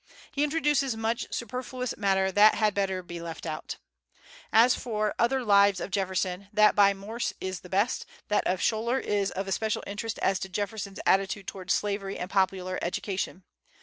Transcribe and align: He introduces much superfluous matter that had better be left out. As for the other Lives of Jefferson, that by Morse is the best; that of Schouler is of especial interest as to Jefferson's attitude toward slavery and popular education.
He 0.31 0.43
introduces 0.43 0.97
much 0.97 1.27
superfluous 1.29 1.95
matter 1.95 2.31
that 2.31 2.55
had 2.55 2.73
better 2.73 3.03
be 3.03 3.21
left 3.21 3.45
out. 3.45 3.77
As 4.51 4.73
for 4.73 5.13
the 5.15 5.23
other 5.23 5.43
Lives 5.43 5.79
of 5.79 5.91
Jefferson, 5.91 6.47
that 6.51 6.73
by 6.73 6.91
Morse 6.95 7.33
is 7.39 7.59
the 7.59 7.69
best; 7.69 8.07
that 8.27 8.47
of 8.47 8.59
Schouler 8.63 8.97
is 8.99 9.29
of 9.29 9.47
especial 9.47 9.83
interest 9.85 10.17
as 10.23 10.39
to 10.39 10.49
Jefferson's 10.49 10.99
attitude 11.05 11.45
toward 11.45 11.69
slavery 11.69 12.17
and 12.17 12.31
popular 12.31 12.79
education. 12.81 13.43